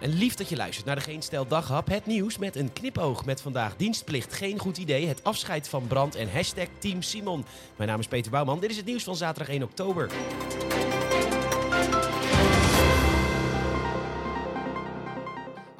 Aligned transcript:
en 0.00 0.12
lief 0.12 0.34
dat 0.34 0.48
je 0.48 0.56
luistert 0.56 0.86
naar 0.86 0.96
de 0.96 1.00
Geen 1.00 1.22
Stel 1.22 1.46
Daghap. 1.46 1.88
Het 1.88 2.06
nieuws 2.06 2.38
met 2.38 2.56
een 2.56 2.72
knipoog 2.72 3.24
met 3.24 3.40
vandaag 3.40 3.76
dienstplicht. 3.76 4.32
Geen 4.32 4.58
goed 4.58 4.78
idee. 4.78 5.06
Het 5.06 5.24
afscheid 5.24 5.68
van 5.68 5.86
Brand 5.86 6.14
en 6.14 6.32
hashtag 6.32 6.66
Team 6.78 7.02
Simon. 7.02 7.44
Mijn 7.76 7.88
naam 7.88 8.00
is 8.00 8.06
Peter 8.06 8.30
Bouwman. 8.30 8.60
Dit 8.60 8.70
is 8.70 8.76
het 8.76 8.86
nieuws 8.86 9.04
van 9.04 9.16
zaterdag 9.16 9.48
1 9.48 9.62
oktober. 9.62 10.10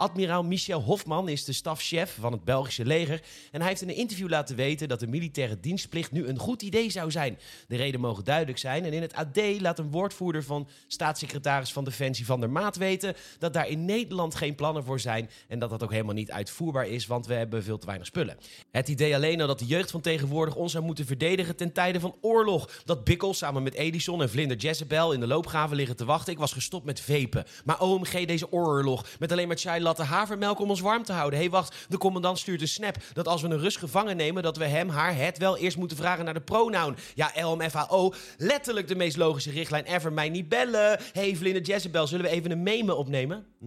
Admiraal 0.00 0.44
Michel 0.44 0.82
Hofman 0.82 1.28
is 1.28 1.44
de 1.44 1.52
stafchef 1.52 2.16
van 2.20 2.32
het 2.32 2.44
Belgische 2.44 2.84
leger. 2.84 3.22
En 3.50 3.60
hij 3.60 3.68
heeft 3.68 3.82
in 3.82 3.88
een 3.88 3.94
interview 3.94 4.28
laten 4.28 4.56
weten 4.56 4.88
dat 4.88 5.00
de 5.00 5.06
militaire 5.06 5.60
dienstplicht 5.60 6.12
nu 6.12 6.26
een 6.26 6.38
goed 6.38 6.62
idee 6.62 6.90
zou 6.90 7.10
zijn. 7.10 7.38
De 7.68 7.76
reden 7.76 8.00
mogen 8.00 8.24
duidelijk 8.24 8.58
zijn. 8.58 8.84
En 8.84 8.92
in 8.92 9.02
het 9.02 9.14
AD 9.14 9.60
laat 9.60 9.78
een 9.78 9.90
woordvoerder 9.90 10.44
van 10.44 10.68
staatssecretaris 10.86 11.72
van 11.72 11.84
Defensie 11.84 12.26
van 12.26 12.40
der 12.40 12.50
Maat 12.50 12.76
weten 12.76 13.14
dat 13.38 13.52
daar 13.52 13.68
in 13.68 13.84
Nederland 13.84 14.34
geen 14.34 14.54
plannen 14.54 14.84
voor 14.84 15.00
zijn. 15.00 15.30
En 15.48 15.58
dat 15.58 15.70
dat 15.70 15.82
ook 15.82 15.92
helemaal 15.92 16.14
niet 16.14 16.30
uitvoerbaar 16.30 16.86
is, 16.86 17.06
want 17.06 17.26
we 17.26 17.34
hebben 17.34 17.62
veel 17.62 17.78
te 17.78 17.86
weinig 17.86 18.06
spullen. 18.06 18.36
Het 18.70 18.88
idee 18.88 19.14
alleen 19.14 19.40
al 19.40 19.46
dat 19.46 19.58
de 19.58 19.66
jeugd 19.66 19.90
van 19.90 20.00
tegenwoordig 20.00 20.54
ons 20.54 20.72
zou 20.72 20.84
moeten 20.84 21.06
verdedigen 21.06 21.56
ten 21.56 21.72
tijde 21.72 22.00
van 22.00 22.14
oorlog. 22.20 22.82
Dat 22.84 23.04
Bikkel 23.04 23.34
samen 23.34 23.62
met 23.62 23.74
Edison 23.74 24.22
en 24.22 24.30
Vlinder 24.30 24.56
Jezebel 24.56 25.12
in 25.12 25.20
de 25.20 25.26
loopgraven 25.26 25.76
liggen 25.76 25.96
te 25.96 26.04
wachten. 26.04 26.32
Ik 26.32 26.38
was 26.38 26.52
gestopt 26.52 26.84
met 26.84 27.00
vepen. 27.00 27.44
Maar 27.64 27.80
OMG, 27.80 28.26
deze 28.26 28.52
oorlog. 28.52 29.06
Met 29.18 29.32
alleen 29.32 29.48
maar 29.48 29.56
chai 29.56 29.88
latte 29.90 30.12
havermelk 30.12 30.60
om 30.60 30.70
ons 30.70 30.80
warm 30.80 31.02
te 31.02 31.12
houden. 31.12 31.38
Hé, 31.38 31.44
hey, 31.44 31.52
wacht, 31.52 31.86
de 31.88 31.98
commandant 31.98 32.38
stuurt 32.38 32.60
een 32.60 32.68
snap 32.68 32.96
dat 33.12 33.28
als 33.28 33.42
we 33.42 33.48
een 33.48 33.58
Rus 33.58 33.76
gevangen 33.76 34.16
nemen, 34.16 34.42
dat 34.42 34.56
we 34.56 34.64
hem, 34.64 34.88
haar, 34.88 35.16
het 35.16 35.38
wel 35.38 35.56
eerst 35.56 35.76
moeten 35.76 35.96
vragen 35.96 36.24
naar 36.24 36.34
de 36.34 36.40
pronoun. 36.40 36.96
Ja, 37.14 37.32
LMFAO, 37.34 38.12
letterlijk 38.36 38.88
de 38.88 38.94
meest 38.94 39.16
logische 39.16 39.50
richtlijn 39.50 39.84
ever. 39.84 40.12
Mij 40.12 40.28
niet 40.28 40.48
bellen. 40.48 40.98
Hey, 41.12 41.36
Vlinder 41.36 41.62
Jezebel, 41.62 42.06
zullen 42.06 42.24
we 42.24 42.30
even 42.30 42.50
een 42.50 42.62
meme 42.62 42.94
opnemen? 42.94 43.46
Hm? 43.58 43.66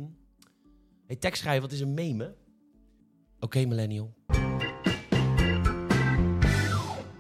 Hey, 1.08 1.16
tekstschrijver, 1.16 1.62
wat 1.62 1.72
is 1.72 1.80
een 1.80 1.94
meme? 1.94 2.36
Oké, 3.40 3.66
millennial. 3.66 4.14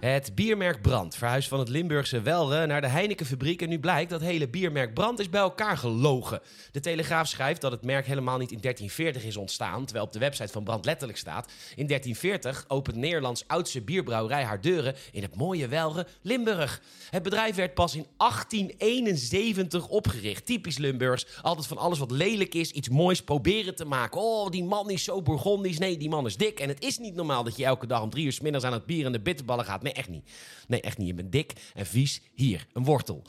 Het 0.03 0.35
biermerk 0.35 0.81
Brand 0.81 1.15
verhuist 1.15 1.47
van 1.47 1.59
het 1.59 1.69
Limburgse 1.69 2.21
Welre 2.21 2.65
naar 2.65 2.81
de 2.81 2.87
Heinekenfabriek. 2.87 3.61
En 3.61 3.69
nu 3.69 3.79
blijkt 3.79 4.09
dat 4.09 4.21
hele 4.21 4.47
biermerk 4.47 4.93
Brand 4.93 5.19
is 5.19 5.29
bij 5.29 5.41
elkaar 5.41 5.77
gelogen. 5.77 6.41
De 6.71 6.79
Telegraaf 6.79 7.27
schrijft 7.27 7.61
dat 7.61 7.71
het 7.71 7.83
merk 7.83 8.05
helemaal 8.05 8.37
niet 8.37 8.51
in 8.51 8.57
1340 8.61 9.23
is 9.23 9.37
ontstaan. 9.37 9.85
Terwijl 9.85 10.05
op 10.05 10.13
de 10.13 10.19
website 10.19 10.51
van 10.51 10.63
Brand 10.63 10.85
letterlijk 10.85 11.19
staat. 11.19 11.51
In 11.75 11.87
1340 11.87 12.65
opent 12.67 12.95
Nederlands 12.95 13.43
oudste 13.47 13.81
bierbrouwerij 13.81 14.43
haar 14.43 14.61
deuren 14.61 14.95
in 15.11 15.21
het 15.21 15.35
mooie 15.35 15.67
Welre, 15.67 16.07
Limburg. 16.21 16.81
Het 17.09 17.23
bedrijf 17.23 17.55
werd 17.55 17.73
pas 17.73 17.95
in 17.95 18.05
1871 18.17 19.88
opgericht. 19.88 20.45
Typisch 20.45 20.77
Limburgs. 20.77 21.25
Altijd 21.41 21.67
van 21.67 21.77
alles 21.77 21.99
wat 21.99 22.11
lelijk 22.11 22.55
is, 22.55 22.71
iets 22.71 22.89
moois 22.89 23.23
proberen 23.23 23.75
te 23.75 23.85
maken. 23.85 24.21
Oh, 24.21 24.49
die 24.49 24.63
man 24.63 24.89
is 24.89 25.03
zo 25.03 25.21
Bourgondisch. 25.21 25.79
Nee, 25.79 25.97
die 25.97 26.09
man 26.09 26.25
is 26.25 26.38
dik. 26.38 26.59
En 26.59 26.69
het 26.69 26.83
is 26.83 26.97
niet 26.97 27.15
normaal 27.15 27.43
dat 27.43 27.57
je 27.57 27.65
elke 27.65 27.88
dag 27.88 28.01
om 28.01 28.09
drie 28.09 28.25
uur 28.25 28.38
middags 28.41 28.65
aan 28.65 28.73
het 28.73 28.85
bier 28.85 29.05
en 29.05 29.11
de 29.11 29.21
bitterballen 29.21 29.65
gaat. 29.65 29.81
Nee, 29.83 29.91
echt 29.94 30.09
niet. 30.09 30.30
Nee, 30.67 30.81
echt 30.81 30.97
niet. 30.97 31.08
Je 31.08 31.13
bent 31.13 31.31
dik 31.31 31.53
en 31.73 31.86
vies. 31.86 32.22
Hier, 32.33 32.67
een 32.73 32.83
wortel. 32.83 33.23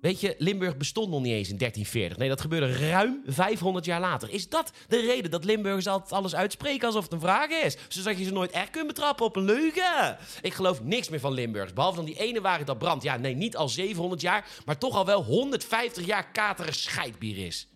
Weet 0.00 0.20
je, 0.20 0.34
Limburg 0.38 0.76
bestond 0.76 1.10
nog 1.10 1.20
niet 1.20 1.32
eens 1.32 1.48
in 1.48 1.56
1340. 1.56 2.18
Nee, 2.18 2.28
dat 2.28 2.40
gebeurde 2.40 2.88
ruim 2.88 3.22
500 3.26 3.84
jaar 3.84 4.00
later. 4.00 4.30
Is 4.30 4.48
dat 4.48 4.72
de 4.88 5.00
reden 5.00 5.30
dat 5.30 5.44
Limburgers 5.44 5.86
altijd 5.86 6.12
alles 6.12 6.34
uitspreken 6.34 6.86
alsof 6.86 7.02
het 7.02 7.12
een 7.12 7.20
vraag 7.20 7.50
is? 7.50 7.76
Zodat 7.88 8.18
je 8.18 8.24
ze 8.24 8.32
nooit 8.32 8.50
echt 8.50 8.70
kunt 8.70 8.86
betrappen 8.86 9.26
op 9.26 9.36
een 9.36 9.44
leugen. 9.44 10.18
Ik 10.40 10.54
geloof 10.54 10.82
niks 10.82 11.08
meer 11.08 11.20
van 11.20 11.32
Limburgers. 11.32 11.72
Behalve 11.72 11.96
dan 11.96 12.04
die 12.04 12.20
ene 12.20 12.40
waar 12.40 12.64
dat 12.64 12.78
brandt. 12.78 13.04
Ja, 13.04 13.16
nee, 13.16 13.34
niet 13.34 13.56
al 13.56 13.68
700 13.68 14.20
jaar, 14.20 14.48
maar 14.64 14.78
toch 14.78 14.94
al 14.94 15.04
wel 15.04 15.24
150 15.24 16.06
jaar 16.06 16.30
kateren 16.30 16.74
scheidbier 16.74 17.46
is. 17.46 17.68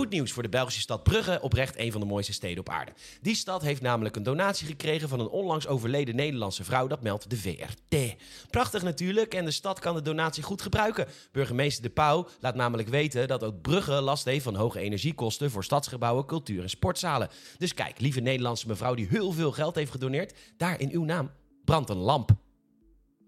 Goed 0.00 0.10
nieuws 0.10 0.32
voor 0.32 0.42
de 0.42 0.48
Belgische 0.48 0.80
stad 0.80 1.02
Brugge, 1.02 1.38
oprecht 1.42 1.78
een 1.78 1.92
van 1.92 2.00
de 2.00 2.06
mooiste 2.06 2.32
steden 2.32 2.58
op 2.58 2.68
aarde. 2.68 2.92
Die 3.22 3.34
stad 3.34 3.62
heeft 3.62 3.82
namelijk 3.82 4.16
een 4.16 4.22
donatie 4.22 4.66
gekregen 4.66 5.08
van 5.08 5.20
een 5.20 5.28
onlangs 5.28 5.66
overleden 5.66 6.16
Nederlandse 6.16 6.64
vrouw, 6.64 6.86
dat 6.86 7.02
meldt 7.02 7.30
de 7.30 7.36
VRT. 7.36 8.16
Prachtig 8.50 8.82
natuurlijk 8.82 9.34
en 9.34 9.44
de 9.44 9.50
stad 9.50 9.78
kan 9.78 9.94
de 9.94 10.02
donatie 10.02 10.42
goed 10.42 10.62
gebruiken. 10.62 11.06
Burgemeester 11.32 11.82
De 11.82 11.90
Pauw 11.90 12.28
laat 12.40 12.54
namelijk 12.54 12.88
weten 12.88 13.28
dat 13.28 13.44
ook 13.44 13.60
Brugge 13.60 13.92
last 13.92 14.24
heeft 14.24 14.44
van 14.44 14.54
hoge 14.54 14.78
energiekosten 14.78 15.50
voor 15.50 15.64
stadsgebouwen, 15.64 16.26
cultuur 16.26 16.62
en 16.62 16.70
sportzalen. 16.70 17.28
Dus 17.58 17.74
kijk, 17.74 18.00
lieve 18.00 18.20
Nederlandse 18.20 18.66
mevrouw 18.66 18.94
die 18.94 19.08
heel 19.08 19.32
veel 19.32 19.52
geld 19.52 19.74
heeft 19.74 19.90
gedoneerd, 19.90 20.34
daar 20.56 20.80
in 20.80 20.90
uw 20.90 21.04
naam 21.04 21.30
brandt 21.64 21.90
een 21.90 21.96
lamp. 21.96 22.30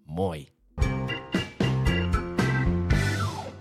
Mooi. 0.05 0.52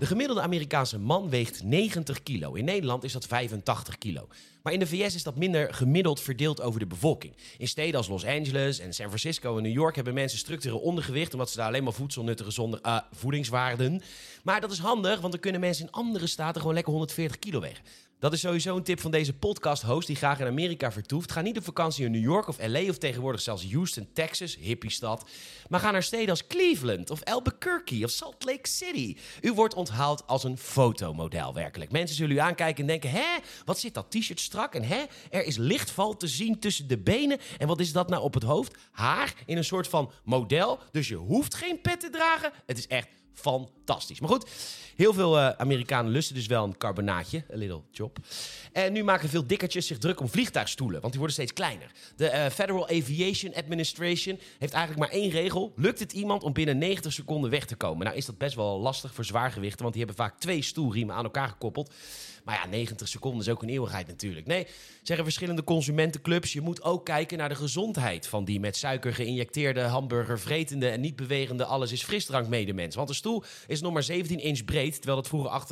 De 0.02 0.08
gemiddelde 0.08 0.42
Amerikaanse 0.42 0.98
man 0.98 1.30
weegt 1.30 1.62
90 1.62 2.22
kilo. 2.22 2.52
In 2.52 2.64
Nederland 2.64 3.04
is 3.04 3.12
dat 3.12 3.26
85 3.26 3.98
kilo. 3.98 4.28
Maar 4.62 4.72
in 4.72 4.78
de 4.78 4.86
VS 4.86 5.14
is 5.14 5.22
dat 5.22 5.36
minder 5.36 5.74
gemiddeld 5.74 6.20
verdeeld 6.20 6.60
over 6.60 6.80
de 6.80 6.86
bevolking. 6.86 7.34
In 7.58 7.68
steden 7.68 7.96
als 7.96 8.08
Los 8.08 8.24
Angeles 8.24 8.78
en 8.78 8.94
San 8.94 9.06
Francisco 9.06 9.56
en 9.56 9.62
New 9.62 9.72
York 9.72 9.94
hebben 9.94 10.14
mensen 10.14 10.38
structureel 10.38 10.78
ondergewicht, 10.78 11.32
omdat 11.32 11.50
ze 11.50 11.56
daar 11.56 11.66
alleen 11.66 11.84
maar 11.84 11.92
voedsel 11.92 12.22
nuttigen 12.22 12.52
zonder 12.52 12.80
uh, 12.86 12.98
voedingswaarden. 13.12 14.02
Maar 14.42 14.60
dat 14.60 14.72
is 14.72 14.78
handig, 14.78 15.20
want 15.20 15.32
dan 15.32 15.40
kunnen 15.40 15.60
mensen 15.60 15.86
in 15.86 15.92
andere 15.92 16.26
staten 16.26 16.60
gewoon 16.60 16.74
lekker 16.74 16.92
140 16.92 17.38
kilo 17.38 17.60
wegen. 17.60 17.84
Dat 18.22 18.32
is 18.32 18.40
sowieso 18.40 18.76
een 18.76 18.82
tip 18.82 19.00
van 19.00 19.10
deze 19.10 19.32
podcast-host 19.32 20.06
die 20.06 20.16
graag 20.16 20.40
in 20.40 20.46
Amerika 20.46 20.92
vertoeft. 20.92 21.32
Ga 21.32 21.40
niet 21.40 21.56
op 21.56 21.64
vakantie 21.64 22.04
in 22.04 22.10
New 22.10 22.22
York 22.22 22.48
of 22.48 22.66
LA 22.66 22.80
of 22.88 22.98
tegenwoordig 22.98 23.40
zelfs 23.40 23.72
Houston, 23.72 24.08
Texas, 24.12 24.56
hippiestad. 24.56 25.30
Maar 25.68 25.80
ga 25.80 25.90
naar 25.90 26.02
steden 26.02 26.28
als 26.28 26.46
Cleveland 26.46 27.10
of 27.10 27.24
Albuquerque 27.24 28.04
of 28.04 28.10
Salt 28.10 28.44
Lake 28.44 28.68
City. 28.68 29.16
U 29.40 29.52
wordt 29.52 29.74
onthaald 29.74 30.26
als 30.26 30.44
een 30.44 30.58
fotomodel, 30.58 31.54
werkelijk. 31.54 31.92
Mensen 31.92 32.16
zullen 32.16 32.36
u 32.36 32.38
aankijken 32.38 32.80
en 32.80 32.86
denken: 32.86 33.10
hè, 33.10 33.38
wat 33.64 33.78
zit 33.78 33.94
dat 33.94 34.10
t-shirt 34.10 34.40
strak? 34.40 34.74
En 34.74 34.82
hè, 34.82 35.04
er 35.30 35.44
is 35.44 35.56
lichtval 35.56 36.16
te 36.16 36.28
zien 36.28 36.60
tussen 36.60 36.88
de 36.88 36.98
benen. 36.98 37.38
En 37.58 37.66
wat 37.66 37.80
is 37.80 37.92
dat 37.92 38.08
nou 38.08 38.22
op 38.22 38.34
het 38.34 38.42
hoofd? 38.42 38.76
Haar 38.90 39.34
in 39.46 39.56
een 39.56 39.64
soort 39.64 39.88
van 39.88 40.12
model. 40.24 40.78
Dus 40.90 41.08
je 41.08 41.16
hoeft 41.16 41.54
geen 41.54 41.80
pet 41.80 42.00
te 42.00 42.10
dragen. 42.10 42.52
Het 42.66 42.78
is 42.78 42.86
echt 42.86 43.08
fantastisch. 43.34 44.20
Maar 44.20 44.28
goed, 44.28 44.50
heel 44.96 45.12
veel 45.12 45.38
uh, 45.38 45.48
Amerikanen 45.48 46.12
lusten 46.12 46.34
dus 46.34 46.46
wel 46.46 46.64
een 46.64 46.76
carbonaatje, 46.76 47.44
een 47.48 47.58
little 47.58 47.80
chop. 47.92 48.18
En 48.72 48.92
nu 48.92 49.04
maken 49.04 49.28
veel 49.28 49.46
dikkertjes 49.46 49.86
zich 49.86 49.98
druk 49.98 50.20
om 50.20 50.28
vliegtuigstoelen, 50.28 51.00
want 51.00 51.12
die 51.12 51.20
worden 51.20 51.36
steeds 51.36 51.52
kleiner. 51.52 51.90
De 52.16 52.30
uh, 52.32 52.46
Federal 52.46 52.88
Aviation 52.88 53.54
Administration 53.54 54.38
heeft 54.58 54.72
eigenlijk 54.72 55.10
maar 55.10 55.20
één 55.20 55.30
regel. 55.30 55.72
Lukt 55.76 55.98
het 55.98 56.12
iemand 56.12 56.42
om 56.42 56.52
binnen 56.52 56.78
90 56.78 57.12
seconden 57.12 57.50
weg 57.50 57.64
te 57.64 57.76
komen? 57.76 58.04
Nou 58.04 58.16
is 58.16 58.26
dat 58.26 58.38
best 58.38 58.54
wel 58.54 58.80
lastig 58.80 59.14
voor 59.14 59.24
zwaargewichten, 59.24 59.82
want 59.82 59.94
die 59.94 60.04
hebben 60.04 60.24
vaak 60.24 60.38
twee 60.38 60.62
stoelriemen 60.62 61.14
aan 61.14 61.24
elkaar 61.24 61.48
gekoppeld. 61.48 61.90
Maar 62.44 62.54
ja, 62.54 62.66
90 62.66 63.08
seconden 63.08 63.40
is 63.40 63.48
ook 63.48 63.62
een 63.62 63.68
eeuwigheid 63.68 64.06
natuurlijk. 64.06 64.46
Nee, 64.46 64.66
zeggen 65.02 65.24
verschillende 65.24 65.64
consumentenclubs, 65.64 66.52
je 66.52 66.60
moet 66.60 66.82
ook 66.82 67.04
kijken 67.04 67.38
naar 67.38 67.48
de 67.48 67.54
gezondheid 67.54 68.26
van 68.26 68.44
die 68.44 68.60
met 68.60 68.76
suiker 68.76 69.14
geïnjecteerde, 69.14 69.80
hamburger 69.80 70.40
vretende 70.40 70.88
en 70.88 71.00
niet 71.00 71.16
bewegende 71.16 71.64
alles 71.64 71.92
is 71.92 72.02
frisdrank 72.02 72.48
medemens. 72.48 72.94
Want 72.94 73.08
de 73.08 73.14
stoel 73.22 73.44
is 73.66 73.80
nog 73.80 73.92
maar 73.92 74.02
17 74.02 74.40
inch 74.40 74.64
breed, 74.64 74.94
terwijl 74.94 75.16
het 75.16 75.28
vroeger 75.28 75.62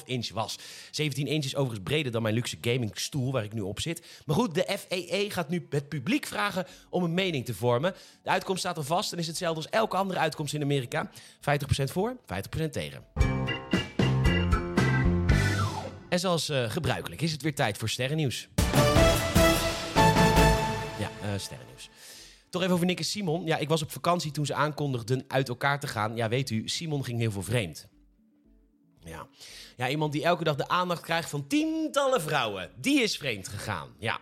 18,5 0.00 0.04
inch 0.04 0.30
was. 0.32 0.58
17 0.90 1.26
inch 1.26 1.44
is 1.44 1.56
overigens 1.56 1.88
breder 1.88 2.12
dan 2.12 2.22
mijn 2.22 2.34
luxe 2.34 2.58
gamingstoel 2.60 3.32
waar 3.32 3.44
ik 3.44 3.52
nu 3.52 3.60
op 3.60 3.80
zit. 3.80 4.06
Maar 4.26 4.36
goed, 4.36 4.54
de 4.54 4.78
FEE 4.78 5.30
gaat 5.30 5.48
nu 5.48 5.66
het 5.70 5.88
publiek 5.88 6.26
vragen 6.26 6.66
om 6.90 7.04
een 7.04 7.14
mening 7.14 7.44
te 7.44 7.54
vormen. 7.54 7.94
De 8.22 8.30
uitkomst 8.30 8.60
staat 8.60 8.76
al 8.76 8.82
vast 8.82 9.12
en 9.12 9.18
is 9.18 9.26
hetzelfde 9.26 9.56
als 9.56 9.70
elke 9.70 9.96
andere 9.96 10.20
uitkomst 10.20 10.54
in 10.54 10.62
Amerika. 10.62 11.10
50% 11.10 11.12
voor, 11.84 12.16
50% 12.66 12.70
tegen. 12.70 13.04
En 16.08 16.20
zoals 16.20 16.50
uh, 16.50 16.70
gebruikelijk 16.70 17.20
is 17.20 17.32
het 17.32 17.42
weer 17.42 17.54
tijd 17.54 17.78
voor 17.78 17.88
sterrennieuws. 17.88 18.48
Ja, 20.98 21.10
uh, 21.24 21.30
sterrennieuws. 21.36 21.90
Toch 22.50 22.62
even 22.62 22.74
over 22.74 22.86
Nick 22.86 23.02
Simon. 23.02 23.44
Ja, 23.44 23.56
ik 23.56 23.68
was 23.68 23.82
op 23.82 23.90
vakantie 23.90 24.30
toen 24.30 24.46
ze 24.46 24.54
aankondigden 24.54 25.24
uit 25.28 25.48
elkaar 25.48 25.80
te 25.80 25.86
gaan. 25.86 26.16
Ja, 26.16 26.28
weet 26.28 26.50
u, 26.50 26.68
Simon 26.68 27.04
ging 27.04 27.18
heel 27.18 27.30
veel 27.30 27.42
vreemd. 27.42 27.88
Ja. 29.04 29.26
ja, 29.76 29.88
iemand 29.88 30.12
die 30.12 30.24
elke 30.24 30.44
dag 30.44 30.56
de 30.56 30.68
aandacht 30.68 31.02
krijgt 31.02 31.30
van 31.30 31.46
tientallen 31.46 32.22
vrouwen. 32.22 32.70
Die 32.76 33.02
is 33.02 33.16
vreemd 33.16 33.48
gegaan. 33.48 33.88
Ja. 33.98 34.20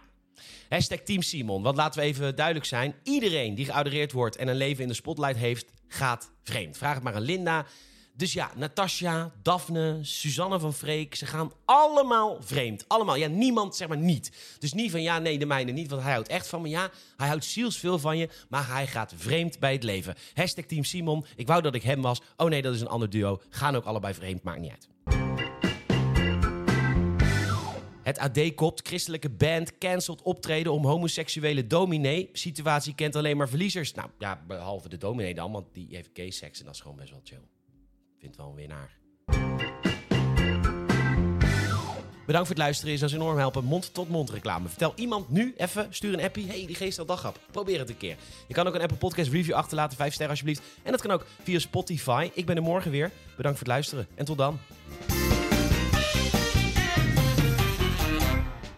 Hashtag 0.68 0.98
Team 0.98 1.22
Simon. 1.22 1.62
Want 1.62 1.76
laten 1.76 2.00
we 2.00 2.06
even 2.06 2.36
duidelijk 2.36 2.66
zijn. 2.66 2.94
Iedereen 3.02 3.54
die 3.54 3.64
geadoreerd 3.64 4.12
wordt 4.12 4.36
en 4.36 4.48
een 4.48 4.56
leven 4.56 4.82
in 4.82 4.88
de 4.88 4.94
spotlight 4.94 5.36
heeft, 5.36 5.72
gaat 5.86 6.30
vreemd. 6.42 6.76
Vraag 6.76 6.94
het 6.94 7.02
maar 7.02 7.14
aan 7.14 7.22
Linda. 7.22 7.66
Dus 8.18 8.32
ja, 8.32 8.50
Natasja, 8.56 9.32
Daphne, 9.42 9.98
Suzanne 10.02 10.58
van 10.58 10.74
Freek, 10.74 11.14
ze 11.14 11.26
gaan 11.26 11.52
allemaal 11.64 12.36
vreemd. 12.40 12.84
Allemaal. 12.88 13.16
Ja, 13.16 13.28
niemand 13.28 13.76
zeg 13.76 13.88
maar 13.88 13.96
niet. 13.96 14.32
Dus 14.58 14.72
niet 14.72 14.90
van 14.90 15.02
ja, 15.02 15.18
nee, 15.18 15.38
de 15.38 15.46
mijne 15.46 15.72
niet, 15.72 15.90
want 15.90 16.02
hij 16.02 16.12
houdt 16.12 16.28
echt 16.28 16.48
van 16.48 16.62
me. 16.62 16.68
Ja, 16.68 16.90
hij 17.16 17.28
houdt 17.28 17.44
zielsveel 17.44 17.98
van 17.98 18.18
je, 18.18 18.28
maar 18.48 18.68
hij 18.68 18.86
gaat 18.86 19.12
vreemd 19.16 19.58
bij 19.58 19.72
het 19.72 19.82
leven. 19.82 20.14
Hashtag 20.34 20.64
Team 20.64 20.84
Simon. 20.84 21.24
Ik 21.36 21.46
wou 21.46 21.62
dat 21.62 21.74
ik 21.74 21.82
hem 21.82 22.02
was. 22.02 22.20
Oh 22.36 22.48
nee, 22.48 22.62
dat 22.62 22.74
is 22.74 22.80
een 22.80 22.88
ander 22.88 23.10
duo. 23.10 23.40
Gaan 23.50 23.76
ook 23.76 23.84
allebei 23.84 24.14
vreemd, 24.14 24.42
maakt 24.42 24.60
niet 24.60 24.70
uit. 24.70 24.88
Het 28.02 28.18
AD 28.18 28.54
kopt 28.54 28.88
christelijke 28.88 29.30
band 29.30 29.78
cancelt 29.78 30.22
optreden 30.22 30.72
om 30.72 30.84
homoseksuele 30.84 31.66
dominee. 31.66 32.28
Situatie 32.32 32.94
kent 32.94 33.16
alleen 33.16 33.36
maar 33.36 33.48
verliezers. 33.48 33.94
Nou 33.94 34.08
ja, 34.18 34.44
behalve 34.46 34.88
de 34.88 34.96
dominee 34.96 35.34
dan, 35.34 35.52
want 35.52 35.66
die 35.72 35.86
heeft 35.90 36.10
gay 36.12 36.30
seks 36.30 36.58
en 36.58 36.64
dat 36.64 36.74
is 36.74 36.80
gewoon 36.80 36.96
best 36.96 37.10
wel 37.10 37.20
chill. 37.24 37.42
Vindt 38.20 38.36
wel 38.36 38.48
een 38.48 38.54
winnaar. 38.54 38.96
Bedankt 42.28 42.48
voor 42.48 42.56
het 42.56 42.64
luisteren. 42.64 42.92
Je 42.92 42.98
zou 42.98 43.12
enorm 43.12 43.38
helpen. 43.38 43.64
Mond-tot-mond 43.64 44.30
reclame. 44.30 44.68
Vertel 44.68 44.92
iemand 44.96 45.30
nu 45.30 45.54
even, 45.56 45.86
stuur 45.90 46.12
een 46.12 46.24
appie. 46.24 46.46
hey, 46.46 46.66
die 46.66 46.74
geest 46.74 47.06
dag 47.06 47.20
gehad. 47.20 47.38
Probeer 47.50 47.78
het 47.78 47.88
een 47.88 47.96
keer. 47.96 48.16
Je 48.46 48.54
kan 48.54 48.66
ook 48.66 48.74
een 48.74 48.80
Apple 48.80 48.96
Podcast 48.96 49.30
review 49.30 49.54
achterlaten. 49.54 49.96
Vijf 49.96 50.12
sterren 50.12 50.30
alsjeblieft. 50.30 50.62
En 50.82 50.90
dat 50.90 51.00
kan 51.00 51.10
ook 51.10 51.26
via 51.42 51.58
Spotify. 51.58 52.30
Ik 52.34 52.46
ben 52.46 52.56
er 52.56 52.62
morgen 52.62 52.90
weer. 52.90 53.10
Bedankt 53.36 53.58
voor 53.58 53.66
het 53.66 53.76
luisteren. 53.76 54.06
En 54.14 54.24
tot 54.24 54.38
dan. 54.38 54.58